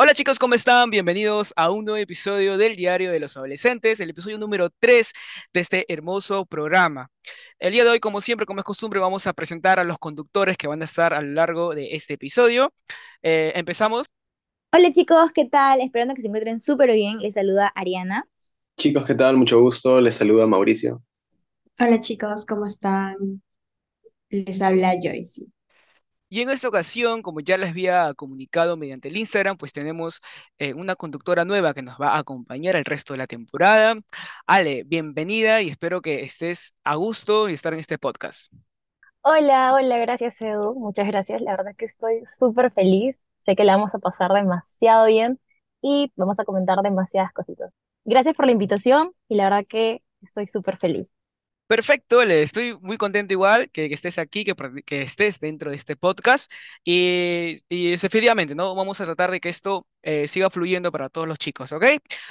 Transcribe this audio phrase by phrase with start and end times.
[0.00, 0.90] Hola chicos, ¿cómo están?
[0.90, 5.12] Bienvenidos a un nuevo episodio del Diario de los Adolescentes, el episodio número 3
[5.52, 7.10] de este hermoso programa.
[7.58, 10.56] El día de hoy, como siempre, como es costumbre, vamos a presentar a los conductores
[10.56, 12.72] que van a estar a lo largo de este episodio.
[13.22, 14.06] Eh, empezamos.
[14.72, 15.80] Hola chicos, ¿qué tal?
[15.80, 17.18] Esperando que se encuentren súper bien.
[17.18, 18.24] Les saluda Ariana.
[18.76, 19.36] Chicos, ¿qué tal?
[19.36, 20.00] Mucho gusto.
[20.00, 21.02] Les saluda Mauricio.
[21.76, 23.42] Hola chicos, ¿cómo están?
[24.30, 25.42] Les habla Joyce.
[26.30, 30.20] Y en esta ocasión, como ya les había comunicado mediante el Instagram, pues tenemos
[30.58, 33.94] eh, una conductora nueva que nos va a acompañar el resto de la temporada.
[34.46, 38.52] Ale, bienvenida y espero que estés a gusto y estar en este podcast.
[39.22, 41.40] Hola, hola, gracias Edu, muchas gracias.
[41.40, 43.16] La verdad que estoy súper feliz.
[43.38, 45.40] Sé que la vamos a pasar demasiado bien
[45.80, 47.72] y vamos a comentar demasiadas cositas.
[48.04, 51.08] Gracias por la invitación y la verdad que estoy súper feliz.
[51.68, 54.42] Perfecto, le estoy muy contento igual que, estés aquí,
[54.86, 56.50] que, estés dentro de este podcast
[56.82, 58.74] y, y efectivamente, ¿no?
[58.74, 61.84] Vamos a tratar de que esto eh, siga fluyendo para todos los chicos, ¿ok?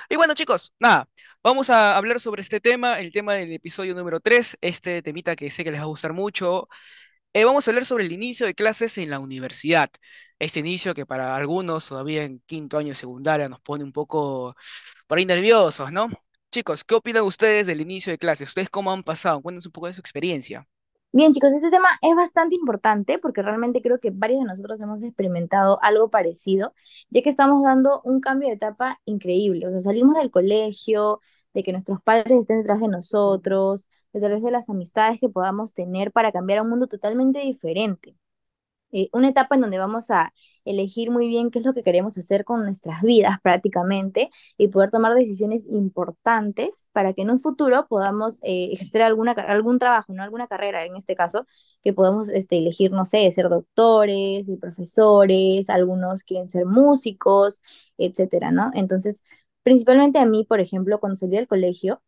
[0.09, 1.07] Y bueno, chicos, nada,
[1.43, 5.51] vamos a hablar sobre este tema, el tema del episodio número 3, este temita que
[5.51, 6.67] sé que les va a gustar mucho.
[7.33, 9.89] Eh, vamos a hablar sobre el inicio de clases en la universidad.
[10.39, 14.55] Este inicio que para algunos todavía en quinto año de secundaria nos pone un poco
[15.07, 16.09] por ahí nerviosos, ¿no?
[16.51, 18.49] Chicos, ¿qué opinan ustedes del inicio de clases?
[18.49, 19.41] ¿Ustedes cómo han pasado?
[19.41, 20.67] Cuéntenos un poco de su experiencia.
[21.11, 25.03] Bien chicos, este tema es bastante importante porque realmente creo que varios de nosotros hemos
[25.03, 26.73] experimentado algo parecido,
[27.09, 29.67] ya que estamos dando un cambio de etapa increíble.
[29.67, 31.21] O sea, salimos del colegio,
[31.53, 35.73] de que nuestros padres estén detrás de nosotros, de través de las amistades que podamos
[35.73, 38.15] tener para cambiar a un mundo totalmente diferente.
[38.91, 40.33] Eh, una etapa en donde vamos a
[40.65, 44.91] elegir muy bien qué es lo que queremos hacer con nuestras vidas prácticamente y poder
[44.91, 50.23] tomar decisiones importantes para que en un futuro podamos eh, ejercer alguna, algún trabajo, no
[50.23, 51.45] alguna carrera en este caso,
[51.83, 57.61] que podamos este, elegir, no sé, ser doctores y profesores, algunos quieren ser músicos,
[57.97, 58.71] etcétera, ¿no?
[58.73, 59.23] Entonces,
[59.63, 62.01] principalmente a mí, por ejemplo, cuando salí del colegio,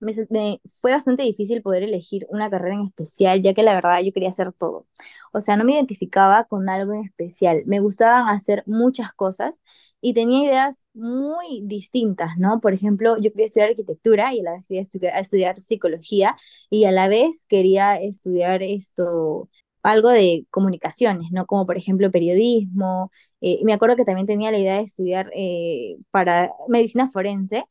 [0.00, 4.00] me, me- fue bastante difícil poder elegir una carrera en especial, ya que la verdad
[4.02, 4.86] yo quería hacer todo.
[5.32, 7.62] O sea, no me identificaba con algo en especial.
[7.66, 9.58] Me gustaban hacer muchas cosas
[10.00, 12.60] y tenía ideas muy distintas, ¿no?
[12.60, 16.36] Por ejemplo, yo quería estudiar arquitectura y a la vez quería estu- estudiar psicología
[16.70, 19.48] y a la vez quería estudiar esto,
[19.82, 21.46] algo de comunicaciones, ¿no?
[21.46, 23.10] Como por ejemplo periodismo.
[23.40, 27.64] eh, me acuerdo que también tenía la idea de estudiar eh, para medicina forense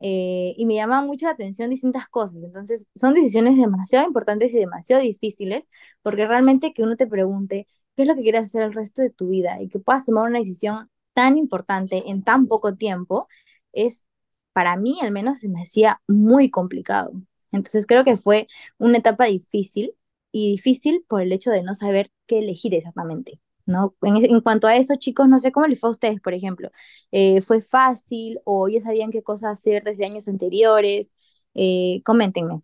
[0.00, 2.42] eh, y me llamaban mucho la atención distintas cosas.
[2.44, 5.68] Entonces, son decisiones demasiado importantes y demasiado difíciles,
[6.02, 7.66] porque realmente que uno te pregunte
[7.96, 10.28] qué es lo que quieres hacer el resto de tu vida y que puedas tomar
[10.28, 13.28] una decisión tan importante en tan poco tiempo,
[13.72, 14.06] es,
[14.52, 17.12] para mí al menos, se me hacía muy complicado.
[17.52, 18.46] Entonces, creo que fue
[18.78, 19.94] una etapa difícil
[20.32, 23.40] y difícil por el hecho de no saber qué elegir exactamente.
[23.68, 23.94] ¿No?
[24.02, 26.70] En, en cuanto a eso, chicos, no sé cómo les fue a ustedes, por ejemplo
[27.12, 31.14] eh, fue fácil o ya sabían qué cosas hacer desde años anteriores.
[31.54, 32.62] Eh, coméntenme.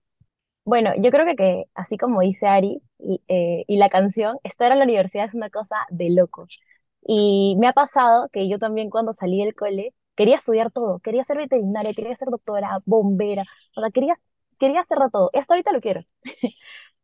[0.65, 4.73] Bueno, yo creo que, que así como dice Ari y, eh, y la canción, estar
[4.73, 6.61] en la universidad es una cosa de locos.
[7.07, 11.25] Y me ha pasado que yo también cuando salí del cole quería estudiar todo, quería
[11.25, 13.45] ser veterinaria, quería ser doctora, bombera,
[13.77, 14.15] o sea, quería,
[14.59, 15.31] quería hacer de todo.
[15.35, 16.03] Esto ahorita lo quiero.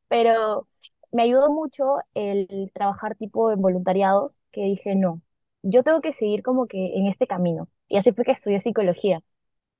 [0.08, 0.68] pero
[1.12, 5.22] me ayudó mucho el trabajar tipo en voluntariados, que dije, no,
[5.62, 7.68] yo tengo que seguir como que en este camino.
[7.88, 9.22] Y así fue que estudié psicología.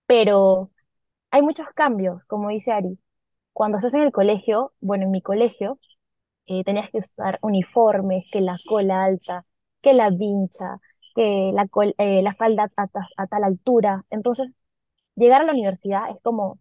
[0.06, 0.70] Pero
[1.30, 2.98] hay muchos cambios, como dice Ari.
[3.54, 5.78] Cuando estás en el colegio, bueno, en mi colegio,
[6.46, 9.46] eh, tenías que usar uniformes, que la cola alta,
[9.82, 10.78] que la vincha,
[11.14, 14.04] que la, col- eh, la falda a, a tal altura.
[14.10, 14.52] Entonces,
[15.16, 16.58] llegar a la universidad es como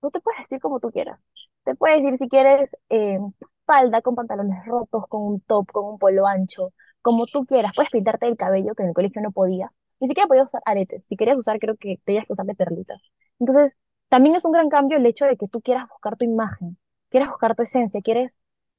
[0.00, 1.20] Tú te puedes decir como tú quieras.
[1.64, 3.18] Te puedes decir si quieres eh,
[3.66, 7.72] falda con pantalones rotos, con un top, con un polo ancho, como tú quieras.
[7.74, 9.70] Puedes pintarte el cabello, que en el colegio no podías.
[10.00, 11.04] Ni siquiera podías usar aretes.
[11.08, 13.02] Si querías usar, creo que tenías que usar de perlitas.
[13.38, 13.76] Entonces,
[14.08, 16.78] también es un gran cambio el hecho de que tú quieras buscar tu imagen,
[17.10, 18.38] quieras buscar tu esencia, quieres,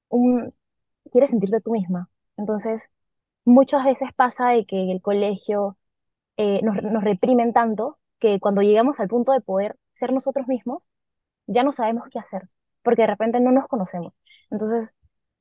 [0.09, 0.49] un,
[1.11, 2.09] quieres sentirte tú misma.
[2.37, 2.89] Entonces,
[3.45, 5.77] muchas veces pasa de que en el colegio
[6.37, 10.83] eh, nos, nos reprimen tanto que cuando llegamos al punto de poder ser nosotros mismos,
[11.47, 12.43] ya no sabemos qué hacer,
[12.83, 14.13] porque de repente no nos conocemos.
[14.51, 14.93] Entonces,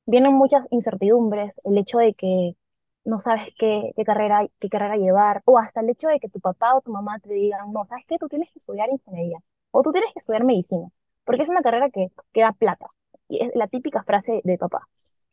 [0.05, 2.55] vienen muchas incertidumbres, el hecho de que
[3.03, 6.39] no sabes qué, qué carrera, qué carrera llevar, o hasta el hecho de que tu
[6.39, 8.17] papá o tu mamá te digan, no, ¿sabes qué?
[8.17, 9.39] Tú tienes que estudiar ingeniería,
[9.71, 10.87] o tú tienes que estudiar medicina,
[11.23, 12.87] porque es una carrera que, que da plata.
[13.27, 14.87] Y es la típica frase de papá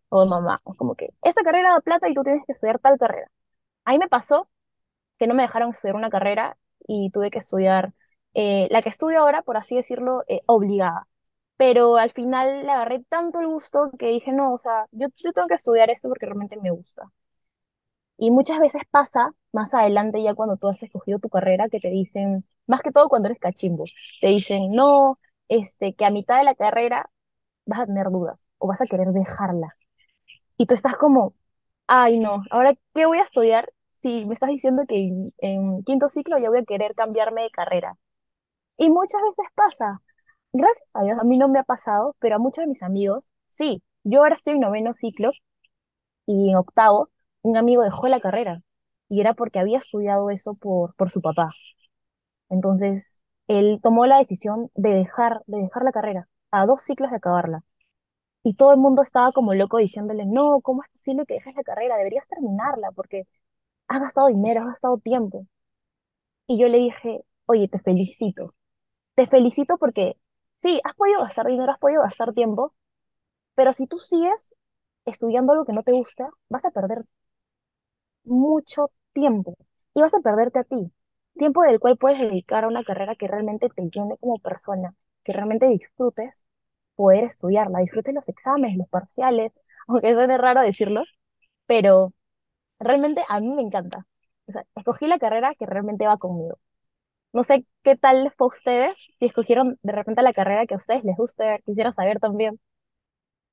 [0.08, 2.78] o de mamá, es como que, esa carrera da plata y tú tienes que estudiar
[2.78, 3.30] tal carrera.
[3.84, 4.48] Ahí me pasó
[5.18, 7.92] que no me dejaron estudiar una carrera y tuve que estudiar
[8.34, 11.06] eh, la que estudio ahora, por así decirlo, eh, obligada.
[11.62, 15.46] Pero al final le agarré tanto el gusto que dije, no, o sea, yo, tengo
[15.46, 17.12] que estudiar esto porque realmente me gusta.
[18.16, 21.88] Y muchas veces pasa más adelante, ya cuando tú has escogido tu carrera, que te
[21.90, 23.84] dicen, más que todo cuando eres cachimbo,
[24.20, 27.08] te dicen, no, este, que a mitad de la carrera
[27.66, 29.68] vas a tener dudas o vas a querer dejarla.
[30.58, 31.34] Y tú estás como,
[31.88, 33.72] ay, no, ahora, ¿qué voy a estudiar
[34.02, 37.50] si me estás diciendo que en, en quinto ciclo ya voy a querer cambiarme de
[37.50, 37.96] carrera?
[38.78, 40.02] Y muchas veces pasa.
[40.52, 43.28] Gracias a Dios, a mí no me ha pasado, pero a muchos de mis amigos,
[43.48, 43.82] sí.
[44.04, 45.30] Yo ahora estoy en noveno ciclo
[46.26, 47.10] y en octavo,
[47.42, 48.62] un amigo dejó la carrera
[49.08, 51.50] y era porque había estudiado eso por, por su papá.
[52.50, 57.16] Entonces, él tomó la decisión de dejar, de dejar la carrera, a dos ciclos de
[57.18, 57.64] acabarla.
[58.44, 61.64] Y todo el mundo estaba como loco diciéndole, no, ¿cómo es posible que dejes la
[61.64, 61.96] carrera?
[61.98, 63.24] Deberías terminarla porque
[63.88, 65.46] has gastado dinero, has gastado tiempo.
[66.46, 68.54] Y yo le dije, oye, te felicito.
[69.16, 70.16] Te felicito porque
[70.62, 72.74] sí, has podido gastar dinero, has podido gastar tiempo,
[73.56, 74.54] pero si tú sigues
[75.06, 77.04] estudiando algo que no te gusta, vas a perder
[78.24, 79.56] mucho tiempo
[79.94, 80.92] y vas a perderte a ti.
[81.36, 84.94] Tiempo del cual puedes dedicar a una carrera que realmente te llene como persona,
[85.24, 86.44] que realmente disfrutes
[86.94, 89.52] poder estudiarla, disfrutes los exámenes, los parciales,
[89.88, 91.04] aunque suene raro decirlo,
[91.66, 92.12] pero
[92.80, 94.06] realmente a mí me encanta.
[94.48, 96.58] O escogí la carrera que realmente va conmigo.
[97.32, 100.74] No sé qué tal les fue a ustedes, si escogieron de repente la carrera que
[100.74, 102.60] a ustedes les guste, quisiera saber también.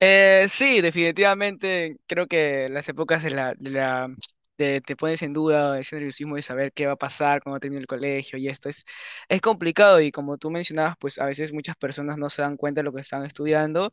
[0.02, 4.08] Eh, sí, definitivamente creo que las épocas de la, de la
[4.56, 7.80] de- te pones en duda ese nerviosismo de saber qué va a pasar cuando termine
[7.82, 8.84] el colegio y esto es,
[9.28, 12.80] es complicado y como tú mencionabas, pues a veces muchas personas no se dan cuenta
[12.80, 13.90] de lo que están estudiando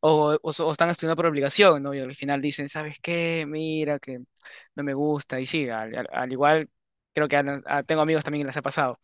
[0.00, 1.92] o, o o están estudiando por obligación, ¿no?
[1.94, 3.44] Y al final dicen, ¿sabes qué?
[3.46, 4.20] Mira que
[4.74, 6.70] no me gusta y sí, al, al- al igual
[7.14, 8.98] creo que a- a- tengo amigos también que les ha pasado.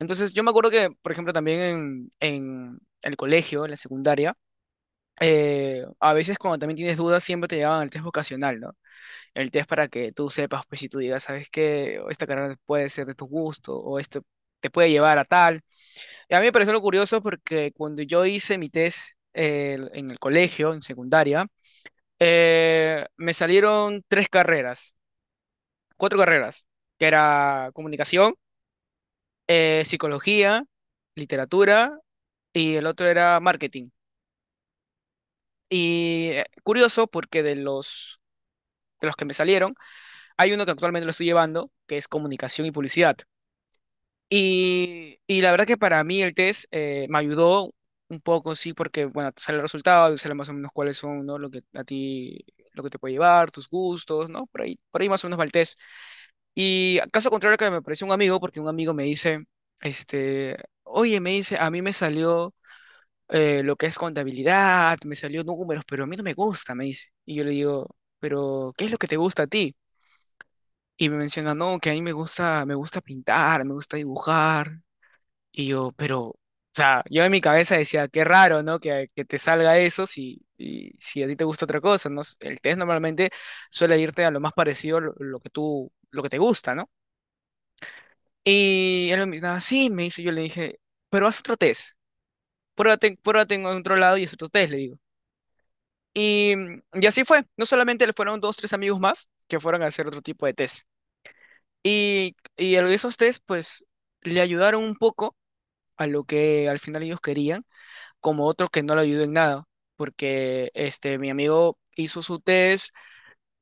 [0.00, 4.36] Entonces yo me acuerdo que, por ejemplo, también en, en el colegio, en la secundaria,
[5.20, 8.76] eh, a veces cuando también tienes dudas, siempre te llevan al test vocacional, ¿no?
[9.34, 12.00] El test para que tú sepas, pues si tú digas, ¿sabes qué?
[12.04, 14.22] O Esta carrera puede ser de tu gusto, o esto
[14.60, 15.62] te puede llevar a tal.
[16.28, 20.10] Y a mí me pareció lo curioso porque cuando yo hice mi test eh, en
[20.10, 21.46] el colegio, en secundaria,
[22.20, 24.94] eh, me salieron tres carreras,
[25.96, 26.66] cuatro carreras,
[26.98, 28.34] que era comunicación,
[29.48, 30.64] eh, psicología,
[31.14, 31.98] literatura,
[32.52, 33.88] y el otro era marketing.
[35.68, 38.20] Y eh, curioso porque de los,
[39.00, 39.74] de los que me salieron,
[40.38, 43.16] Hay uno que actualmente lo estoy llevando, que es comunicación y publicidad.
[44.30, 47.72] Y, y la verdad que para mí el test eh, me ayudó
[48.08, 50.96] un poco, sí, porque, bueno, te sale el resultado, te sale más o menos cuáles
[50.96, 51.38] son, ¿no?
[51.38, 54.46] Lo que a ti, lo que te puede llevar, tus gustos, ¿no?
[54.46, 55.78] Por ahí, por ahí más o menos va el test.
[56.54, 59.44] Y caso contrario que me pareció un amigo, porque un amigo me dice,
[59.82, 62.54] este, oye, me dice, a mí me salió
[63.30, 66.86] eh, lo que es contabilidad, me salió números, pero a mí no me gusta, me
[66.86, 67.10] dice.
[67.26, 69.76] Y yo le digo, pero ¿qué es lo que te gusta a ti?
[70.96, 74.80] Y me menciona, no, que a mí me gusta, me gusta pintar, me gusta dibujar.
[75.52, 76.36] Y yo, pero,
[76.76, 78.80] sea, yo en mi cabeza decía, qué raro, ¿no?
[78.80, 82.22] Que, que te salga eso si, y, si a ti te gusta otra cosa, ¿no?
[82.40, 83.30] El test normalmente
[83.70, 86.90] suele irte a lo más parecido lo, lo que tú, lo que te gusta, ¿no?
[88.44, 90.80] Y él me dice, sí, me dice, yo le dije,
[91.10, 91.92] pero haz otro test.
[92.74, 94.98] Pruébate, pruébate en otro lado y es otro test, le digo.
[96.14, 96.54] Y,
[96.92, 97.44] y así fue.
[97.56, 100.54] No solamente le fueron dos, tres amigos más que fueron a hacer otro tipo de
[100.54, 100.80] test.
[101.82, 103.84] Y, y esos test, pues,
[104.22, 105.36] le ayudaron un poco
[105.96, 107.64] a lo que al final ellos querían,
[108.20, 109.64] como otro que no le ayudó en nada,
[109.96, 112.94] porque este, mi amigo hizo su test,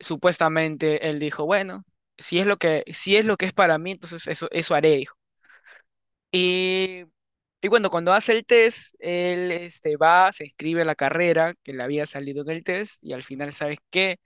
[0.01, 1.85] supuestamente él dijo, bueno,
[2.19, 4.97] si es lo que, si es lo que es para mí, entonces eso, eso haré,
[4.99, 5.17] dijo.
[6.31, 7.05] Y,
[7.63, 11.73] y bueno, cuando hace el test, él este, va, se inscribe a la carrera que
[11.75, 14.19] le había salido en el test, y al final, ¿sabes qué?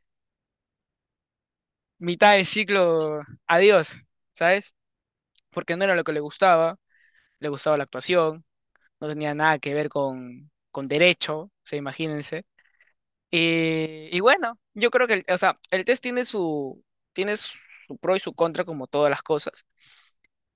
[1.98, 4.00] Mitad de ciclo, adiós,
[4.32, 4.74] ¿sabes?
[5.50, 6.78] Porque no era lo que le gustaba
[7.40, 8.44] le gustaba la actuación,
[9.00, 12.44] no tenía nada que ver con, con derecho, o sea, imagínense.
[13.30, 17.98] Y, y bueno, yo creo que, el, o sea, el test tiene su, tiene su
[18.00, 19.66] pro y su contra como todas las cosas.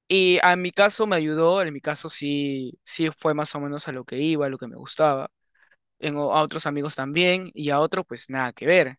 [0.09, 3.87] Y a mi caso me ayudó, en mi caso sí, sí fue más o menos
[3.89, 5.31] a lo que iba, a lo que me gustaba.
[6.01, 8.99] En, a otros amigos también y a otro pues nada que ver.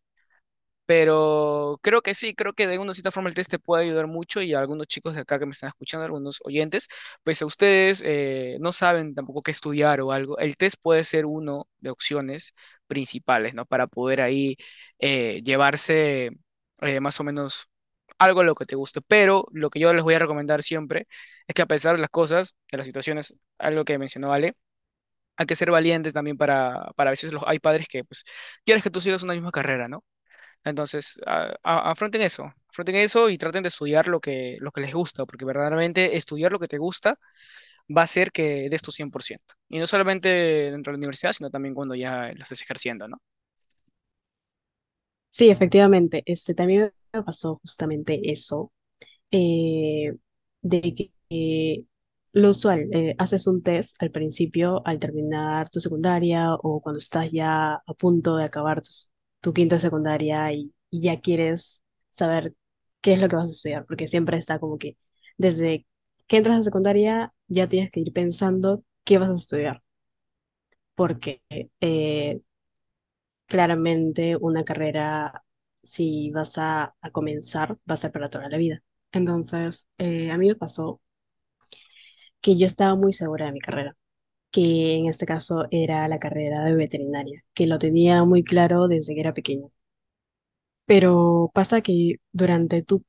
[0.91, 4.07] Pero creo que sí, creo que de alguna cierta forma el test te puede ayudar
[4.07, 6.89] mucho y algunos chicos de acá que me están escuchando, algunos oyentes,
[7.23, 11.25] pues a ustedes eh, no saben tampoco qué estudiar o algo, el test puede ser
[11.25, 12.53] uno de opciones
[12.87, 13.65] principales, ¿no?
[13.65, 14.57] Para poder ahí
[14.99, 16.31] eh, llevarse
[16.81, 17.69] eh, más o menos
[18.19, 18.99] algo a lo que te guste.
[19.01, 21.07] Pero lo que yo les voy a recomendar siempre
[21.47, 24.55] es que a pesar de las cosas, de las situaciones, algo que mencionó Ale,
[25.37, 28.23] hay que ser valientes también para, para a veces los, hay padres que pues
[28.65, 30.03] quieres que tú sigas una misma carrera, ¿no?
[30.63, 34.93] Entonces, a- afronten eso, afronten eso y traten de estudiar lo que, lo que les
[34.93, 37.17] gusta, porque verdaderamente estudiar lo que te gusta
[37.95, 39.55] va a hacer que des tu 100%.
[39.69, 40.29] Y no solamente
[40.71, 43.19] dentro de la universidad, sino también cuando ya lo estés ejerciendo, ¿no?
[45.29, 48.71] Sí, efectivamente, este también me pasó justamente eso,
[49.31, 50.15] eh,
[50.63, 51.85] de que eh,
[52.33, 57.31] lo usual, eh, haces un test al principio, al terminar tu secundaria o cuando estás
[57.31, 59.10] ya a punto de acabar tus-
[59.41, 62.53] tu, quinto de secundaria y, ya quieres saber
[63.01, 64.97] qué es lo que vas a estudiar, porque siempre está como que
[65.37, 65.85] desde
[66.27, 69.83] que entras a secundaria ya tienes que ir pensando qué vas a estudiar,
[70.95, 71.41] porque
[71.81, 72.41] eh,
[73.47, 75.43] claramente una carrera,
[75.83, 78.81] si vas a, a comenzar, va a ser para toda la vida.
[79.11, 81.01] Entonces, eh, a mí me pasó
[82.41, 83.95] que yo estaba muy segura de mi carrera,
[84.51, 89.13] que en este caso era la carrera de veterinaria, que lo tenía muy claro desde
[89.15, 89.71] que era pequeño.
[90.85, 93.05] Pero pasa que durante tu,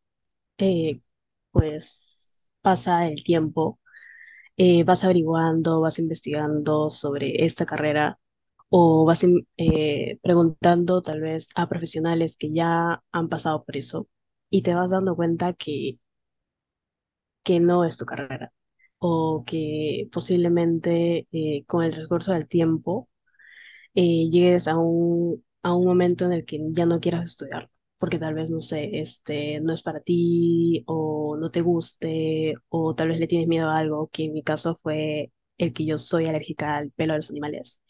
[0.58, 1.00] eh,
[1.52, 3.80] pues, pasa el tiempo,
[4.56, 8.20] eh, vas averiguando, vas investigando sobre esta carrera
[8.70, 9.22] o vas
[9.58, 14.08] eh, preguntando tal vez a profesionales que ya han pasado por eso
[14.50, 15.98] y te vas dando cuenta que,
[17.44, 18.52] que no es tu carrera
[19.04, 23.08] o que posiblemente eh, con el transcurso del tiempo
[23.94, 28.18] eh, llegues a un, a un momento en el que ya no quieras estudiar, porque
[28.18, 33.08] tal vez, no sé, este, no es para ti o no te guste o tal
[33.08, 36.26] vez le tienes miedo a algo, que en mi caso fue el que yo soy
[36.26, 37.80] alérgica al pelo de los animales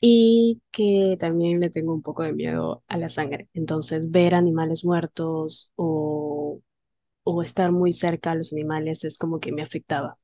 [0.00, 3.48] y que también le tengo un poco de miedo a la sangre.
[3.54, 6.60] Entonces, ver animales muertos o,
[7.24, 10.18] o estar muy cerca a los animales es como que me afectaba.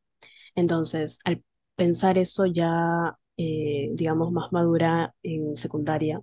[0.54, 1.42] Entonces, al
[1.76, 6.23] pensar eso ya, eh, digamos, más madura en secundaria,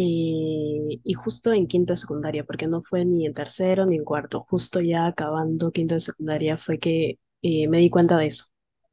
[0.00, 4.46] y justo en quinto de secundaria, porque no fue ni en tercero ni en cuarto,
[4.48, 8.44] justo ya acabando quinto de secundaria fue que eh, me di cuenta de eso.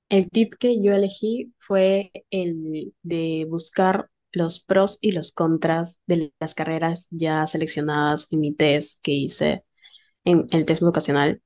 [0.09, 6.33] El tip que yo elegí fue el de buscar los pros y los contras de
[6.39, 9.65] las carreras ya seleccionadas en mi test que hice,
[10.25, 11.41] en el test vocacional.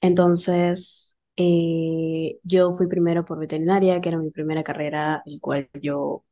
[0.00, 1.09] Entonces,
[1.40, 6.24] eh, yo fui primero por veterinaria, que era mi primera carrera, el cual yo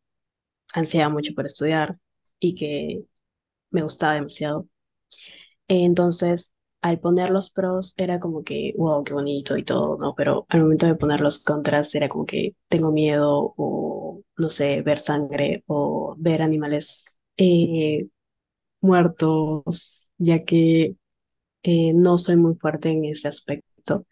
[0.75, 1.99] ansiaba mucho por estudiar
[2.41, 3.05] y que
[3.71, 4.69] me gustaba demasiado.
[5.69, 10.15] Entonces, al poner los pros era como que, wow, qué bonito y todo, ¿no?
[10.15, 14.83] Pero al momento de poner los contras era como que tengo miedo o, no sé,
[14.83, 18.09] ver sangre o ver animales eh,
[18.81, 20.97] muertos, ya que
[21.65, 24.07] eh, no soy muy fuerte en ese aspecto.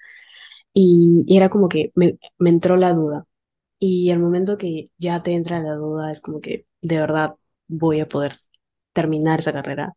[0.79, 3.27] Y, era como que me, entró la duda.
[3.81, 7.37] Y al momento que ya te entra la duda, es como que de verdad
[7.69, 8.35] voy a poder
[8.95, 9.97] terminar esa carrera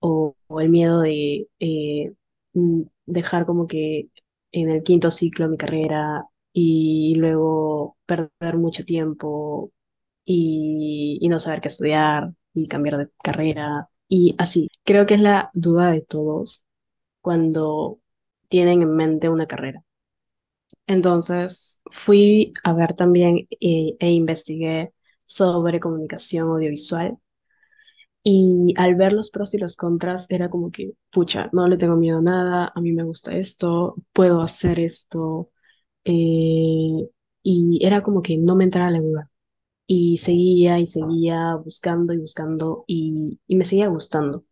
[0.00, 2.12] o, el miedo de eh,
[2.54, 4.08] mm, dejar como que
[4.52, 9.72] en el quinto ciclo mi carrera y luego perder mucho tiempo
[10.24, 14.68] y no saber qué estudiar y cambiar de carrera y así.
[14.84, 16.64] Creo que es la duda de todos
[17.22, 17.99] cuando
[18.50, 19.84] tienen en mente una carrera.
[20.86, 24.92] Entonces fui a ver también eh, e investigué
[25.24, 27.18] sobre comunicación audiovisual
[28.22, 31.96] y al ver los pros y los contras, era como que, pucha, no le tengo
[31.96, 35.50] miedo a nada, a mí me gusta esto, puedo hacer esto.
[36.04, 37.08] eh,
[37.44, 39.30] y era como que no me entraba la duda.
[39.86, 44.44] Y seguía y seguía buscando y buscando y, y me seguía gustando.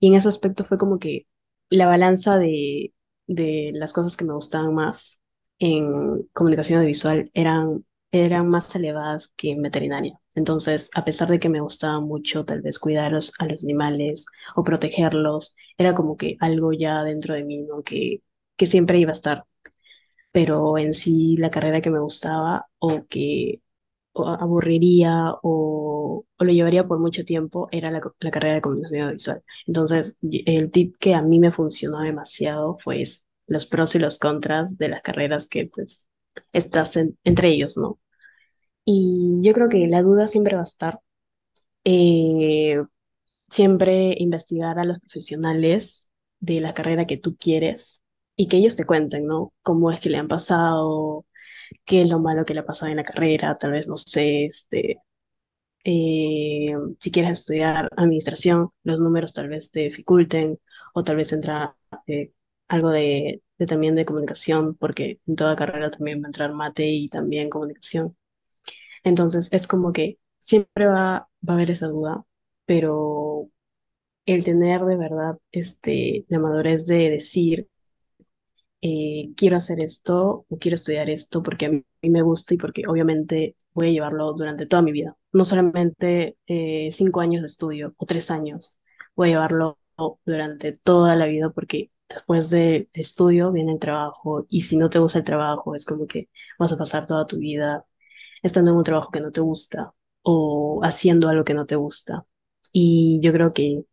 [0.00, 1.26] Y en ese aspecto fue como que
[1.70, 2.94] la balanza de,
[3.26, 5.20] de las cosas que me gustaban más
[5.58, 10.18] en comunicación audiovisual eran, eran más elevadas que en veterinaria.
[10.34, 13.32] Entonces, a pesar de que me gustaba mucho tal vez cuidar a los,
[13.64, 14.26] animales
[14.56, 17.82] o protegerlos, era como que algo ya dentro de mí, ¿no?
[17.82, 18.22] Que,
[18.56, 19.44] que siempre iba a estar.
[20.32, 23.62] Pero en sí, la carrera que me gustaba o que
[24.16, 29.42] aburriría o, o lo llevaría por mucho tiempo era la, carrera de comunicación audiovisual.
[29.66, 33.02] Entonces, el tip que a mí me funcionó demasiado fue
[33.46, 36.08] los pros y los contras de las carreras que pues
[36.52, 37.98] estás en- entre ellos, ¿no?
[38.84, 41.00] Y yo creo que la duda siempre va a estar.
[41.84, 42.82] eh,
[43.50, 48.02] siempre investigar a los profesionales de la carrera que tú quieres
[48.36, 49.52] y que ellos te cuenten, ¿no?
[49.62, 51.26] Cómo es que le han pasado,
[51.84, 54.46] qué es lo malo que le ha pasado en la carrera, tal vez, no sé,
[54.46, 54.98] este,
[55.84, 60.58] eh, si quieres estudiar administración, los números tal vez te dificulten
[60.94, 62.32] o tal vez entra eh,
[62.68, 67.08] algo de, también de comunicación, porque en toda carrera también va a entrar mate y
[67.08, 68.16] también comunicación.
[69.04, 72.24] Entonces es como que siempre va, va a haber esa duda,
[72.66, 73.50] pero
[74.26, 77.68] el tener de verdad este, la madurez de decir,
[78.84, 82.84] eh, quiero hacer esto o quiero estudiar esto porque a mí me gusta y porque
[82.86, 85.16] obviamente voy a llevarlo durante toda mi vida.
[85.32, 88.78] No solamente eh, cinco años de estudio o tres años,
[89.16, 89.78] voy a llevarlo
[90.26, 94.98] durante toda la vida porque después del estudio viene el trabajo y si no te
[94.98, 97.86] gusta el trabajo es como que vas a pasar toda tu vida
[98.42, 102.26] estando en un trabajo que no te gusta o haciendo algo que no te gusta.
[102.72, 103.84] Y yo creo que,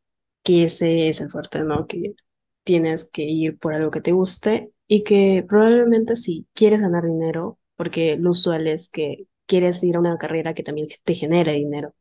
[0.44, 1.88] que ese es el fuerte, ¿no?
[1.88, 2.16] Que
[2.64, 7.60] tienes que ir por algo que te guste y que probablemente si quieres ganar dinero,
[7.78, 11.96] porque lo usual es que quieres ir a una carrera que también te genere dinero.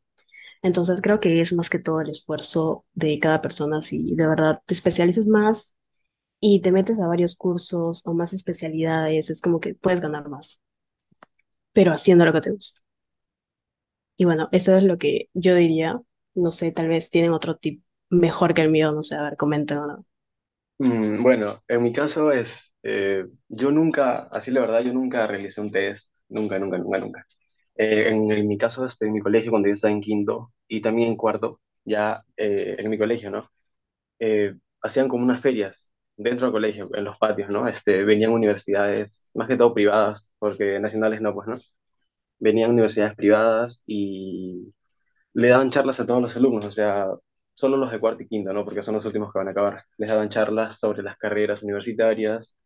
[0.63, 3.81] Entonces creo que es más que todo el esfuerzo de cada persona.
[3.83, 5.75] Si de verdad te especializas más
[6.41, 10.61] y te metes a varios cursos o más especialidades, es como que puedes ganar más,
[11.73, 12.81] pero haciendo lo que te gusta.
[14.17, 16.01] Y bueno, eso es lo que yo diría.
[16.35, 19.37] No sé, tal vez tienen otro tip mejor que el mío, no sé, a ver,
[19.37, 19.97] comenten o no.
[20.81, 25.61] Mm, bueno, en mi caso es, eh, yo nunca, así la verdad, yo nunca realicé
[25.61, 27.27] un test, nunca, nunca, nunca, nunca.
[27.75, 31.09] Eh, en, mi caso, este, en mi colegio, cuando yo estaba en quinto y también
[31.09, 33.49] en cuarto, ya eh, en mi colegio, ¿no?
[34.81, 37.67] Hacían como unas ferias dentro del colegio, en los patios, ¿no?
[37.67, 41.55] Este, venían universidades, más que todo privadas, porque nacionales no, pues, ¿no?
[42.39, 44.73] Venían universidades privadas y
[45.33, 47.07] le daban charlas a todos los alumnos, o sea,
[47.53, 48.63] solo los de cuarto y quinto, ¿no?
[48.65, 49.83] Porque son los últimos que van a acabar.
[49.97, 52.57] Les daban charlas sobre las carreras universitarias.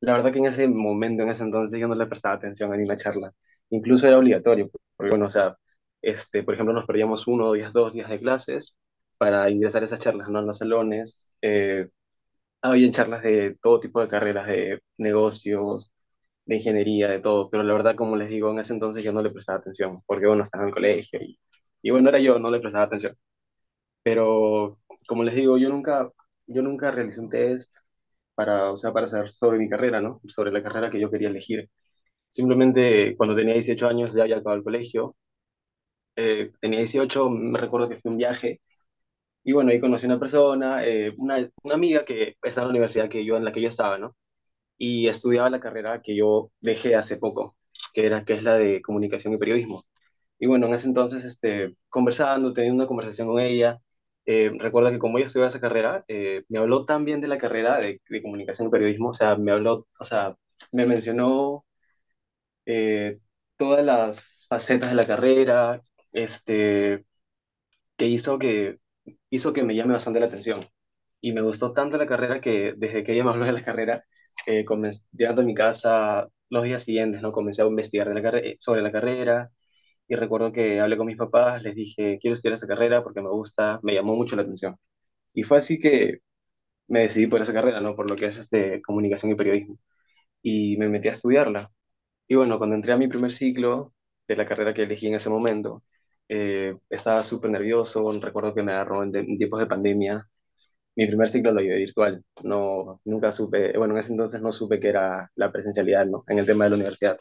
[0.00, 2.76] La verdad que en ese momento, en ese entonces, yo no le prestaba atención a
[2.76, 3.32] ninguna charla.
[3.70, 5.56] Incluso era obligatorio, porque bueno, o sea,
[6.02, 8.76] este, por ejemplo, nos perdíamos uno, días, dos días de clases
[9.18, 10.40] para ingresar a esas charlas, ¿no?
[10.40, 11.34] En los salones.
[11.42, 11.88] Eh,
[12.62, 15.92] había charlas de todo tipo de carreras, de negocios,
[16.46, 19.22] de ingeniería, de todo, pero la verdad, como les digo, en ese entonces yo no
[19.22, 21.38] le prestaba atención, porque bueno, estaba en el colegio y,
[21.82, 23.16] y bueno, era yo, no le prestaba atención.
[24.02, 26.10] Pero como les digo, yo nunca,
[26.46, 27.76] yo nunca realicé un test
[28.34, 30.20] para, o sea, para saber sobre mi carrera, ¿no?
[30.28, 31.70] Sobre la carrera que yo quería elegir.
[32.30, 35.16] Simplemente cuando tenía 18 años ya había acabado el colegio.
[36.16, 38.60] Eh, tenía 18, me recuerdo que fue un viaje
[39.44, 42.70] y bueno, ahí conocí a una persona, eh, una, una amiga que está en la
[42.72, 44.16] universidad que yo, en la que yo estaba, ¿no?
[44.78, 47.56] Y estudiaba la carrera que yo dejé hace poco,
[47.94, 49.82] que era, que es la de comunicación y periodismo.
[50.38, 53.80] Y bueno, en ese entonces, este, conversando, teniendo una conversación con ella,
[54.26, 57.38] eh, recuerdo que como ella estudiaba esa carrera, eh, me habló tan bien de la
[57.38, 60.36] carrera de, comunicación y periodismo, o sea, me habló, o sea,
[60.72, 61.64] me mencionó
[62.66, 63.18] eh,
[63.56, 67.04] todas las facetas de la carrera, este,
[67.96, 68.80] que hizo que,
[69.30, 70.66] hizo que me llame bastante la atención.
[71.20, 74.04] Y me gustó tanto la carrera que desde que ella me habló de la carrera,
[74.46, 74.64] eh,
[75.12, 77.32] llegando a mi casa los días siguientes, ¿no?
[77.32, 79.50] Comencé a investigar de la sobre la carrera
[80.10, 83.30] y recuerdo que hablé con mis papás, les dije, quiero estudiar esa carrera porque me
[83.30, 84.76] gusta, me llamó mucho la atención.
[85.34, 86.20] Y fue así que
[86.88, 87.96] me decidí por esa carrera, ¿no?
[87.96, 89.78] Por lo que es este, comunicación y periodismo.
[90.42, 91.70] Y me metí a estudiarla.
[92.28, 93.94] Y bueno, cuando entré a mi primer ciclo
[94.28, 95.84] de la carrera que elegí en ese momento,
[96.28, 100.28] eh, estaba súper nervioso, recuerdo que me agarró en, de- en tiempos de pandemia.
[100.96, 104.80] Mi primer ciclo lo llevé virtual, no, nunca supe, bueno, en ese entonces no supe
[104.80, 106.24] qué era la presencialidad, ¿no?
[106.28, 107.18] En el tema de la universidad.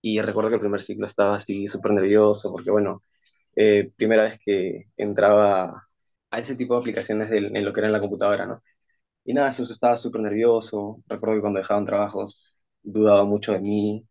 [0.00, 3.02] Y recuerdo que el primer ciclo estaba así súper nervioso, porque bueno,
[3.56, 5.88] eh, primera vez que entraba
[6.30, 8.62] a ese tipo de aplicaciones en lo que era en la computadora, ¿no?
[9.24, 11.02] Y nada, eso estaba súper nervioso.
[11.08, 14.06] Recuerdo que cuando dejaban trabajos dudaba mucho de mí,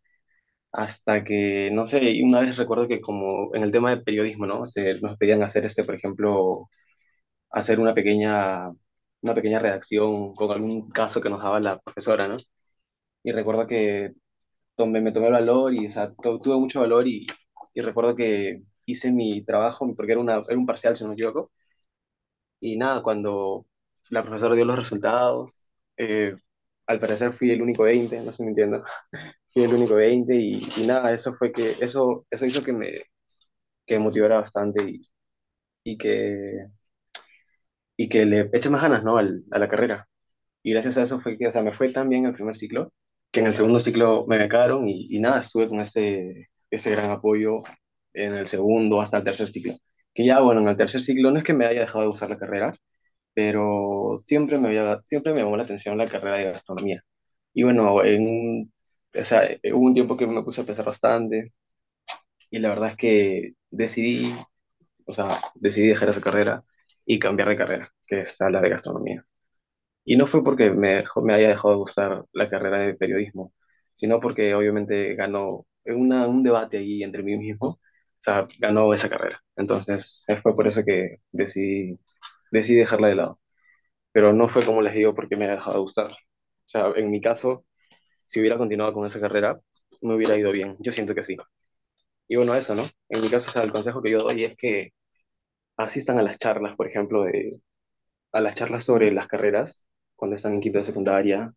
[0.72, 4.66] hasta que, no sé, una vez recuerdo que como en el tema de periodismo, ¿no?
[4.66, 6.68] Se, nos pedían hacer, este, por ejemplo,
[7.50, 8.70] hacer una pequeña,
[9.22, 12.36] una pequeña redacción con algún caso que nos daba la profesora, ¿no?
[13.22, 14.14] Y recuerdo que
[14.78, 17.26] tomé, me tomé valor y, o sea, tu- tuve mucho valor y,
[17.74, 21.14] y recuerdo que hice mi trabajo, porque era, una, era un parcial, si no me
[21.16, 21.52] equivoco,
[22.60, 23.66] y nada, cuando
[24.10, 26.34] la profesora dio los resultados, eh,
[26.86, 28.82] al parecer fui el único 20, no sé si me entiendo,
[29.52, 32.88] fui el único 20 y, y nada, eso fue que, eso, eso hizo que me,
[33.86, 35.00] que me motivara bastante y,
[35.84, 36.66] y que,
[37.96, 39.16] y que le eche más ganas, ¿no?
[39.18, 40.08] al- a la carrera.
[40.62, 42.92] Y gracias a eso fue que, o sea, me fue tan bien el primer ciclo,
[43.30, 47.10] que en el segundo ciclo me becaron y, y nada, estuve con ese, ese gran
[47.10, 47.58] apoyo
[48.12, 49.74] en el segundo hasta el tercer ciclo.
[50.14, 52.30] Que ya, bueno, en el tercer ciclo no es que me haya dejado de usar
[52.30, 52.74] la carrera,
[53.34, 57.02] pero siempre me había, siempre me llamó la atención la carrera de gastronomía.
[57.54, 58.72] Y bueno, en,
[59.14, 61.52] o sea, hubo un tiempo que me puse a pensar bastante
[62.50, 64.34] y la verdad es que decidí,
[65.06, 66.64] o sea, decidí dejar esa carrera
[67.06, 69.26] y cambiar de carrera, que es la de gastronomía.
[70.08, 73.52] Y no fue porque me, dejó- me haya dejado de gustar la carrera de periodismo,
[73.94, 77.80] sino porque obviamente ganó una, un debate ahí entre mí mismo.
[78.18, 79.40] sea, ganó esa carrera.
[79.56, 81.98] Entonces, eh, fue por eso que decidí,
[82.52, 83.40] decidí dejarla de lado.
[84.12, 86.12] Pero no fue como les digo porque me ha dejado de gustar.
[86.12, 86.16] O
[86.66, 87.66] sea, en mi caso,
[88.26, 89.60] si hubiera continuado con esa carrera,
[90.02, 90.76] me hubiera ido bien.
[90.80, 91.36] Yo siento que sí.
[92.28, 92.84] Y bueno, eso, ¿no?
[93.08, 94.92] En mi caso, o sea, el consejo que yo doy es que
[95.76, 97.60] asistan a las charlas, por ejemplo, de,
[98.32, 99.86] a las charlas sobre las carreras,
[100.18, 101.54] cuando están en quinto de secundaria.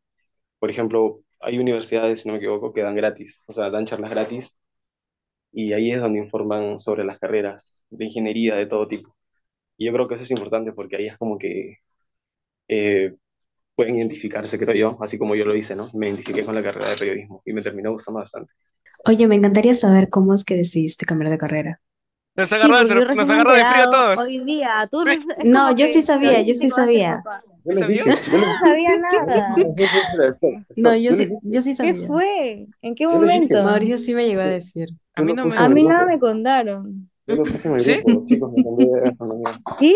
[0.59, 4.11] Por ejemplo, hay universidades, si no me equivoco, que dan gratis, o sea, dan charlas
[4.11, 4.59] gratis,
[5.51, 9.15] y ahí es donde informan sobre las carreras de ingeniería de todo tipo.
[9.77, 11.77] Y yo creo que eso es importante porque ahí es como que
[12.69, 13.15] eh,
[13.75, 15.89] pueden identificarse, creo yo, así como yo lo hice, ¿no?
[15.93, 18.53] Me identifiqué con la carrera de periodismo y me terminó gustando bastante.
[19.07, 21.81] Oye, me encantaría saber cómo es que decidiste cambiar de carrera.
[22.35, 24.31] Nos Sí, agarró de, porque yo sor- nos agarró de frío a todos.
[24.31, 24.87] hoy día.
[24.91, 25.05] Tú
[25.43, 27.23] no, yo sí sabía, yo sí sabía.
[27.23, 27.43] papá.
[27.63, 29.55] Yo les dije, yo les no sabía nada.
[30.75, 31.95] No, yo sí, yo sí ¿Qué sabía.
[31.95, 32.67] fue?
[32.81, 33.63] ¿En qué momento?
[33.63, 34.89] Mauricio sí me llegó a decir.
[35.15, 35.67] A mí lo no A me...
[35.67, 37.09] el mí nada me contaron.
[37.27, 37.97] yo lo puse en el ¿Sí?
[38.01, 38.89] grupo, chicos, me cambié.
[39.77, 39.93] ¿Qué?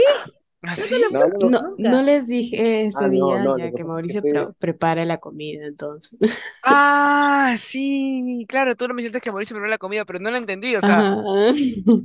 [0.62, 0.96] ¿Así?
[1.10, 3.84] no lo No, no, No, les dije ese Ah, día no, ya que que que
[3.84, 6.12] Mauricio fue, pre- prepare la comida, entonces.
[6.68, 10.38] Ah, sí, claro, tú no me sientes que Mauricio preparó la comida, pero no lo
[10.38, 11.24] entendí, o sea, Ajá.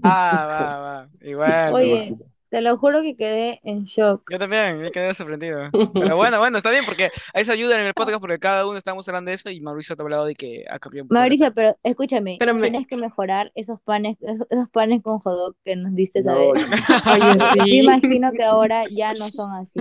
[0.03, 2.30] ah, va, va, igual, sí, igual.
[2.51, 4.25] Te lo juro que quedé en shock.
[4.29, 5.71] Yo también, me quedé sorprendido.
[5.95, 9.07] Pero bueno, bueno, está bien, porque eso ayuda en el podcast, porque cada uno estamos
[9.09, 11.21] hablando de eso y Mauricio te ha hablado de que ha cambiado un poco la
[11.21, 15.77] Mauricio, pero escúchame, Pero me, tienes que mejorar esos panes, esos panes con hot que
[15.77, 16.55] nos diste esa No, oye,
[17.57, 17.77] yo sí.
[17.79, 19.81] imagino que ahora ya no son así.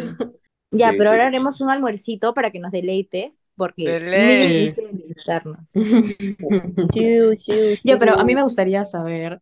[0.71, 3.99] Ya, sí, pero ahora haremos un almuercito para que nos deleites, porque
[6.93, 7.33] chiu,
[7.83, 9.41] Ya, pero a mí me gustaría saber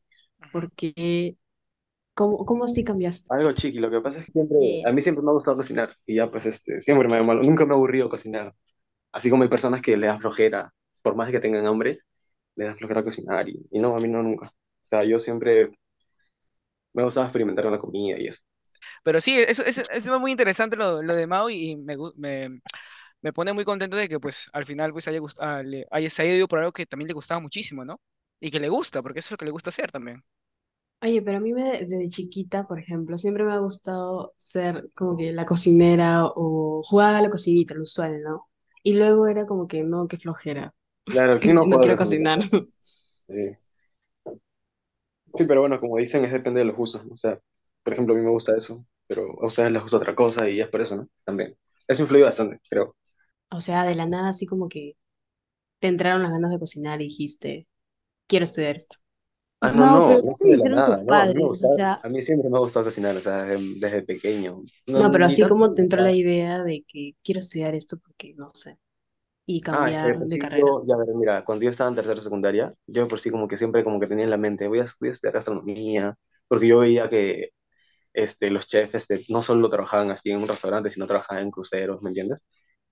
[0.53, 1.35] por qué,
[2.17, 3.29] cómo, cómo así cambiaste.
[3.29, 4.83] Algo chiqui, lo que pasa es que siempre, Yeah.
[4.83, 7.41] a mí siempre me ha gustado cocinar y ya pues este, siempre me ha mal,
[7.41, 8.53] nunca me ha aburrido cocinar.
[9.11, 11.99] Así como hay personas que le dan flojera, por más que tengan hambre,
[12.55, 14.47] le dan flojera cocinar y, y no, a mí no nunca.
[14.47, 14.51] O
[14.87, 15.71] sea, yo siempre
[16.93, 18.41] me ha gustado experimentar con la comida y eso.
[19.03, 22.61] Pero sí, eso, eso, eso es muy interesante lo, lo de Mao y me, me,
[23.21, 26.09] me pone muy contento de que pues al final pues haya, gust- ah, le- haya,
[26.09, 28.01] se haya ido por algo que también le gustaba muchísimo, ¿no?
[28.39, 30.23] Y que le gusta, porque eso es lo que le gusta hacer también.
[31.01, 35.15] Oye, pero a mí me, desde chiquita, por ejemplo, siempre me ha gustado ser como
[35.15, 38.47] que la cocinera o jugar a la cocinita, lo usual, ¿no?
[38.83, 40.73] Y luego era como que no, qué flojera,
[41.09, 42.39] Claro, ¿quién no no quiero cocinar?
[43.27, 43.57] Sí.
[45.35, 47.13] Sí, pero bueno, como dicen, es depende de los gustos, ¿no?
[47.13, 47.39] O sea,
[47.83, 50.59] por ejemplo, a mí me gusta eso, pero a ustedes les gusta otra cosa y
[50.61, 51.07] es por eso, ¿no?
[51.23, 51.55] También.
[51.87, 52.95] Eso influye bastante, creo.
[53.51, 54.95] O sea, de la nada, así como que
[55.79, 57.67] te entraron las ganas de cocinar y dijiste,
[58.27, 58.97] quiero estudiar esto.
[59.59, 61.23] Ah, no, No, no, pero no ¿qué te de la dijeron tus nada, no, a
[61.25, 61.63] mí me padres?
[61.63, 64.61] O sea, a mí siempre me ha gustado cocinar, o sea, desde, desde pequeño.
[64.87, 67.73] No, No, pero ni así tanto como te entró la idea de que quiero estudiar
[67.75, 68.77] esto porque no sé,
[69.47, 70.77] y Ah, es que de cambiar por de sí carrera.
[70.77, 73.47] yo, ya ver, mira, cuando yo estaba en tercera secundaria, yo de por sí como
[73.49, 76.15] que siempre como que tenía en la mente, voy a, voy a estudiar gastronomía,
[76.47, 77.49] porque yo veía que
[78.13, 82.03] este, los chefs este, no solo trabajaban así en un restaurante, sino trabajaban en cruceros,
[82.03, 82.45] ¿me entiendes?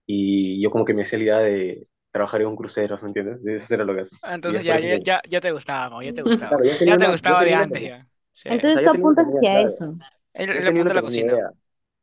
[0.06, 3.40] Y yo como que me hacía la idea de trabajar en un crucero, ¿me entiendes?
[3.46, 4.20] Y eso era lo que hacía.
[4.22, 6.58] Ah, Entonces es por ya, ya, ya, ya te gustaba, Mau, ya te gustaba.
[6.58, 8.10] claro, yo tenía Ya te una, yo gustaba de antes ya.
[8.32, 8.50] Sí.
[8.50, 9.98] o sea, entonces tú apuntas hacia claro, eso.
[10.34, 11.34] Él, tenía apunta a la cocina.
[11.34, 11.52] idea,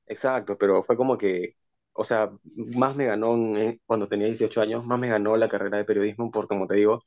[0.07, 1.57] exacto, pero fue como que,
[1.94, 5.79] o sea, más me ganó en- cuando tenía 18 años, más me ganó la carrera
[5.79, 7.05] de periodismo, porque como te digo,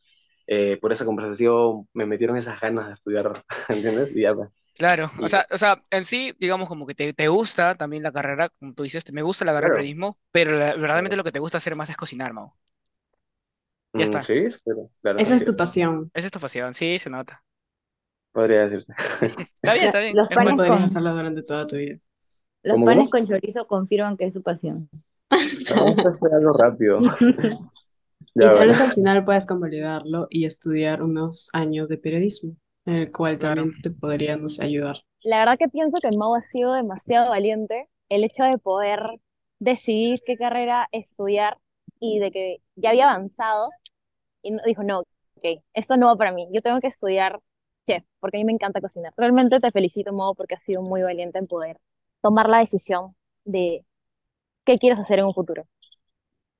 [0.47, 3.33] eh, por esa conversación me metieron esas ganas de estudiar,
[3.69, 4.09] ¿entiendes?
[4.15, 7.29] Y ya, pues, Claro, o sea, o sea, en sí, digamos como que te, te
[7.29, 10.19] gusta también la carrera, como tú dices, te- me gusta la carrera de claro, periodismo,
[10.31, 11.17] pero la- verdaderamente claro.
[11.17, 12.53] lo que te gusta hacer más es cocinar, Mau.
[13.97, 14.21] Ya Mm, está.
[14.21, 16.11] sí, pero, claro, Esa es tu pasión.
[16.13, 17.43] Esa es tu pasión, sí, se nota.
[18.31, 18.93] podría decirse.
[19.55, 21.97] Está bien, La- está bien, los es panes con, hacerlo durante toda tu vida.
[22.63, 24.89] los ¿Cómo, panes con chorizo confirman que es su pasión.
[25.69, 26.99] Esto fue algo rápido.
[28.37, 28.69] Y tal bueno.
[28.69, 32.55] vez al final puedas convalidarlo y estudiar unos años de periodismo,
[32.85, 33.55] en el cual Claro.
[33.55, 34.97] también te podría, no sé, ayudar.
[35.23, 39.01] La verdad que pienso que Mau ha sido demasiado valiente el hecho de poder
[39.59, 41.57] decidir qué carrera estudiar
[42.15, 43.69] y de que ya había avanzado
[44.41, 47.39] y dijo, no, ok, esto no va para mí, yo tengo que estudiar
[47.85, 49.13] chef, porque a mí me encanta cocinar.
[49.17, 51.77] Realmente te felicito, Mau, porque has sido muy valiente en poder
[52.21, 53.15] tomar la decisión
[53.45, 53.85] de
[54.65, 55.67] qué quieres hacer en un futuro.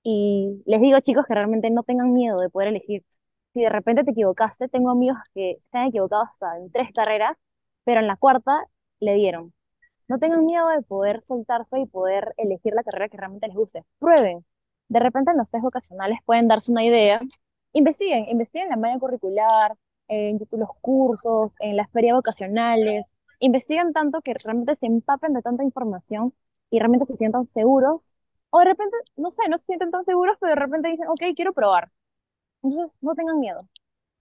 [0.04, 3.04] Y les digo, chicos, que realmente no tengan miedo de poder elegir.
[3.54, 7.38] Si de repente te equivocaste, tengo amigos que se han equivocado hasta en tres carreras,
[7.84, 8.66] pero en la cuarta
[9.00, 9.54] le dieron.
[10.08, 13.84] No tengan miedo de poder soltarse y poder elegir la carrera que realmente les guste.
[14.00, 14.46] Prueben.
[14.90, 17.22] De repente en los test vocacionales pueden darse una idea.
[17.74, 19.76] Investiguen, investiguen la malla curricular,
[20.08, 23.12] en YouTube los cursos, en las ferias vocacionales.
[23.40, 26.34] Investiguen tanto que realmente se empapen de tanta información
[26.70, 28.14] y realmente se sientan seguros.
[28.50, 31.22] O de repente, no sé, no se sienten tan seguros, pero de repente dicen, ok,
[31.36, 31.92] quiero probar.
[32.64, 33.68] Entonces, no tengan miedo.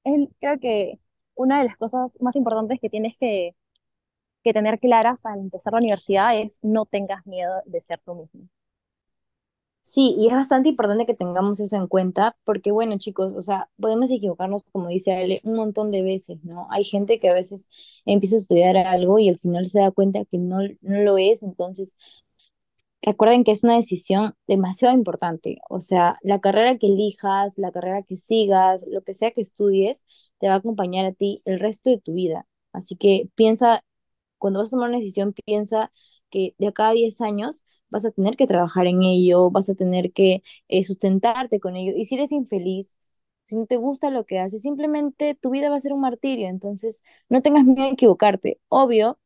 [0.04, 1.00] Es, creo que
[1.36, 3.56] una de las cosas más importantes que tienes que,
[4.44, 8.48] que tener claras al empezar la universidad es no tengas miedo de ser tú mismo.
[9.86, 13.68] Sí, y es bastante importante que tengamos eso en cuenta, porque bueno, chicos, o sea,
[13.78, 16.66] podemos equivocarnos, como dice Ale, un montón de veces, ¿no?
[16.70, 17.68] Hay gente que a veces
[18.06, 21.42] empieza a estudiar algo y al final se da cuenta que no, no lo es,
[21.42, 21.98] entonces
[23.02, 28.02] recuerden que es una decisión demasiado importante, o sea, la carrera que elijas, la carrera
[28.02, 30.04] que sigas, lo que sea que estudies,
[30.38, 32.46] te va a acompañar a ti el resto de tu vida.
[32.72, 33.82] Así que piensa,
[34.38, 35.92] cuando vas a tomar una decisión, piensa
[36.30, 39.74] que de acá a 10 años vas a tener que trabajar en ello, vas a
[39.74, 41.92] tener que eh, sustentarte con ello.
[41.96, 42.98] Y si eres infeliz,
[43.42, 46.48] si no te gusta lo que haces, simplemente tu vida va a ser un martirio.
[46.48, 48.60] Entonces, no tengas miedo de equivocarte.
[48.68, 49.18] Obvio,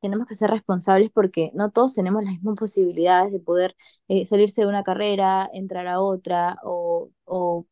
[0.00, 3.76] tenemos que ser responsables porque no todos tenemos las mismas posibilidades de poder
[4.08, 7.66] eh, salirse de una carrera, entrar a otra o, o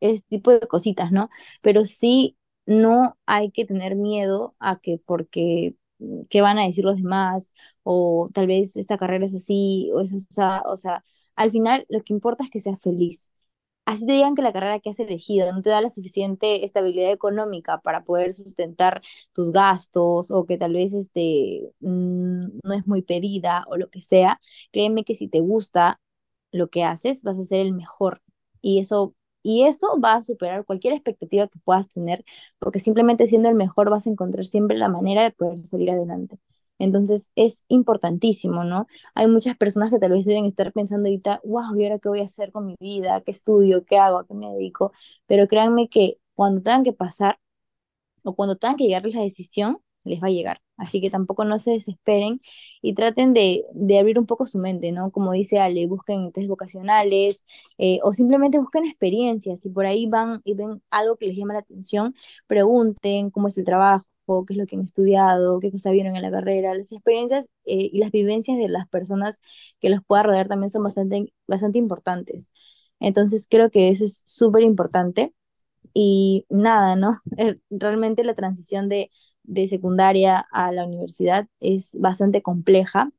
[0.00, 1.30] ese tipo de cositas, ¿no?
[1.62, 5.76] Pero sí no hay que tener miedo a que porque
[6.28, 10.12] qué van a decir los demás o tal vez esta carrera es así o es
[10.12, 11.04] esa, o sea,
[11.36, 13.32] al final lo que importa es que seas feliz.
[13.86, 17.10] Así te digan que la carrera que has elegido no te da la suficiente estabilidad
[17.12, 23.02] económica para poder sustentar tus gastos o que tal vez este, mm, no es muy
[23.02, 24.40] pedida o lo que sea,
[24.72, 26.00] créeme que si te gusta
[26.52, 28.22] lo que haces, vas a ser el mejor.
[28.62, 32.24] Y eso y eso va a superar cualquier expectativa que puedas tener,
[32.58, 36.38] porque simplemente siendo el mejor vas a encontrar siempre la manera de poder salir adelante.
[36.78, 38.86] Entonces es importantísimo, ¿no?
[39.14, 42.20] Hay muchas personas que tal vez deben estar pensando ahorita, wow, ¿y ahora qué voy
[42.20, 43.20] a hacer con mi vida?
[43.22, 43.84] ¿Qué estudio?
[43.84, 44.18] ¿Qué hago?
[44.18, 44.92] ¿A qué me dedico?
[45.26, 47.38] Pero créanme que cuando tengan que pasar
[48.24, 50.60] o cuando tengan que llegarles la decisión, les va a llegar.
[50.76, 52.40] Así que tampoco no se desesperen
[52.80, 55.10] y traten de, de abrir un poco su mente, ¿no?
[55.10, 57.44] Como dice Ale, busquen test vocacionales
[57.78, 59.60] eh, o simplemente busquen experiencias.
[59.60, 62.14] Si por ahí van y ven algo que les llama la atención,
[62.46, 64.06] pregunten cómo es el trabajo,
[64.46, 66.74] qué es lo que han estudiado, qué cosas vieron en la carrera.
[66.74, 69.40] Las experiencias eh, y las vivencias de las personas
[69.80, 72.52] que los pueda rodear también son bastante, bastante importantes.
[73.00, 75.34] Entonces creo que eso es súper importante.
[75.94, 77.20] Y nada, ¿no?
[77.38, 79.10] Eh, realmente la transición de,
[79.50, 83.12] de secundaria a la universidad es bastante compleja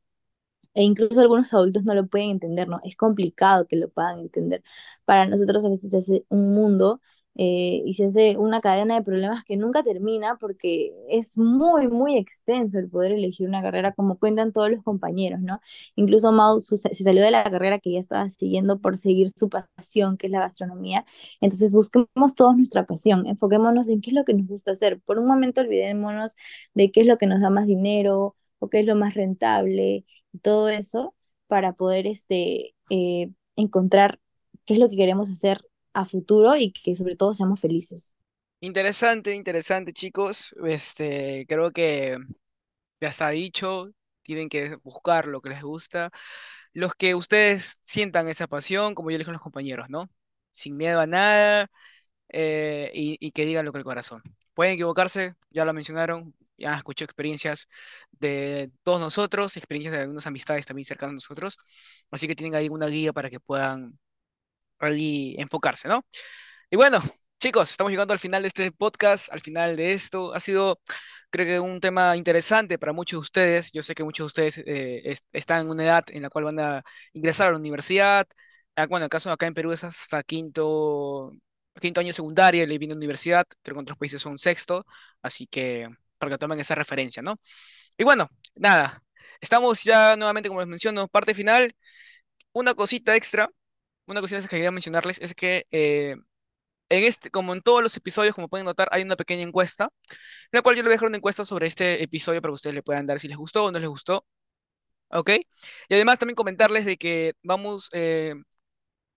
[0.73, 2.79] e incluso algunos adultos no lo pueden entender, ¿no?
[2.83, 4.63] Es complicado que lo puedan entender.
[5.05, 7.01] Para nosotros a veces hace un mundo
[7.35, 12.17] eh, y se hace una cadena de problemas que nunca termina porque es muy, muy
[12.17, 15.61] extenso el poder elegir una carrera como cuentan todos los compañeros, ¿no?
[15.95, 20.17] Incluso Mau se salió de la carrera que ya estaba siguiendo por seguir su pasión,
[20.17, 21.05] que es la gastronomía.
[21.39, 24.99] Entonces busquemos todos nuestra pasión, enfoquémonos en qué es lo que nos gusta hacer.
[25.01, 26.35] Por un momento olvidémonos
[26.73, 30.05] de qué es lo que nos da más dinero o qué es lo más rentable
[30.33, 31.15] y todo eso
[31.47, 34.19] para poder este, eh, encontrar
[34.65, 35.61] qué es lo que queremos hacer
[35.93, 38.15] a futuro y que sobre todo seamos felices.
[38.59, 40.53] Interesante, interesante, chicos.
[40.65, 42.17] Este, creo que
[43.01, 43.91] ya está dicho,
[44.23, 46.11] tienen que buscar lo que les gusta.
[46.73, 50.09] Los que ustedes sientan esa pasión, como yo le dije a los compañeros, ¿no?
[50.51, 51.69] Sin miedo a nada
[52.29, 54.23] eh, y, y que digan lo que el corazón.
[54.53, 57.69] Pueden equivocarse, ya lo mencionaron, ya escuché experiencias
[58.11, 61.57] de todos nosotros, experiencias de algunas amistades también cercanas a nosotros,
[62.11, 63.99] así que tienen ahí una guía para que puedan
[64.89, 66.05] y enfocarse, ¿no?
[66.69, 67.01] Y bueno,
[67.39, 70.33] chicos, estamos llegando al final de este podcast, al final de esto.
[70.33, 70.79] Ha sido,
[71.29, 73.71] creo que, un tema interesante para muchos de ustedes.
[73.71, 76.59] Yo sé que muchos de ustedes eh, están en una edad en la cual van
[76.59, 78.27] a ingresar a la universidad.
[78.75, 81.31] Ah, bueno, el caso acá en Perú es hasta quinto,
[81.79, 84.85] quinto año secundaria, le viene universidad, creo que en otros países son sexto,
[85.21, 87.39] así que para que tomen esa referencia, ¿no?
[87.97, 89.03] Y bueno, nada,
[89.41, 91.71] estamos ya nuevamente, como les menciono, parte final.
[92.53, 93.49] Una cosita extra
[94.11, 96.15] una cuestión que quería mencionarles es que eh,
[96.89, 100.17] en este, como en todos los episodios, como pueden notar, hay una pequeña encuesta, en
[100.51, 102.75] la cual yo le voy a dejar una encuesta sobre este episodio para que ustedes
[102.75, 104.25] le puedan dar si les gustó o no les gustó.
[105.09, 105.29] ¿Ok?
[105.89, 108.33] Y además también comentarles de que vamos eh,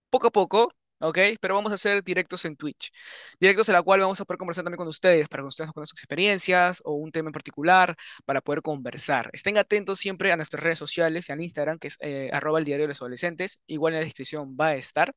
[0.09, 1.17] poco a poco ¿ok?
[1.39, 2.91] Pero vamos a hacer directos en Twitch.
[3.39, 5.89] Directos en la cual vamos a poder conversar también con ustedes, para que ustedes nos
[5.89, 9.29] sus experiencias o un tema en particular, para poder conversar.
[9.33, 12.65] Estén atentos siempre a nuestras redes sociales y al Instagram, que es eh, arroba el
[12.65, 13.61] diario de los adolescentes.
[13.67, 15.13] Igual en la descripción va a estar.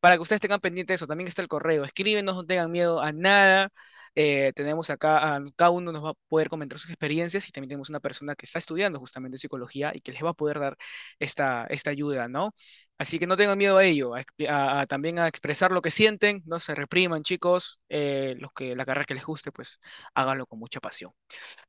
[0.00, 1.84] Para que ustedes tengan pendiente de eso, también está el correo.
[1.84, 3.70] Escríbenos, no tengan miedo a nada.
[4.16, 7.90] Eh, tenemos acá, cada uno nos va a poder comentar sus experiencias y también tenemos
[7.90, 10.76] una persona que está estudiando justamente psicología y que les va a poder dar
[11.20, 12.54] esta, esta ayuda, ¿no?
[12.98, 14.12] Así que no tengan miedo a ello,
[14.48, 18.86] a, también a expresar lo que sienten, no se repriman, chicos, eh, los que la
[18.86, 19.78] carrera que les guste, pues
[20.14, 21.12] háganlo con mucha pasión.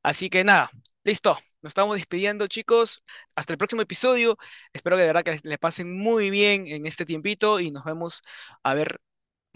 [0.04, 0.70] Así que nada,
[1.04, 3.04] listo, nos estamos despidiendo, chicos.
[3.36, 4.38] Hasta el próximo episodio.
[4.74, 8.22] Espero que de verdad que les pasen muy bien en este tiempito y nos vemos
[8.64, 9.00] a ver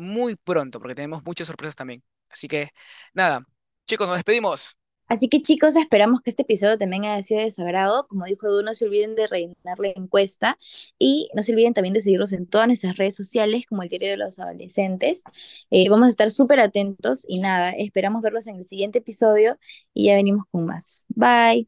[0.01, 2.03] muy pronto, porque tenemos muchas sorpresas también.
[2.29, 2.69] Así que
[3.13, 3.45] nada,
[3.91, 4.77] Chicos, nos despedimos.
[5.09, 8.07] Así que chicos, esperamos que este episodio también haya sido de su agrado.
[8.07, 10.57] Como dijo Edu, no se olviden de rellenar la encuesta
[10.97, 14.11] y no se olviden también de seguirnos en todas nuestras redes sociales como el Diario
[14.11, 15.25] de los Adolescentes.
[15.69, 19.59] Eh, vamos a estar súper atentos y nada, esperamos verlos en el siguiente episodio
[19.93, 21.05] y ya venimos con más.
[21.09, 21.67] Bye.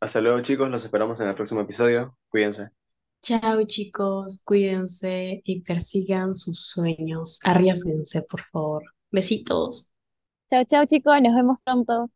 [0.00, 0.68] Hasta luego, chicos.
[0.70, 2.18] Los esperamos en el próximo episodio.
[2.28, 2.75] Cuídense.
[3.26, 7.40] Chao chicos, cuídense y persigan sus sueños.
[7.42, 8.84] Arriesguense, por favor.
[9.10, 9.90] Besitos.
[10.48, 12.08] Chao, chao chicos, nos vemos pronto.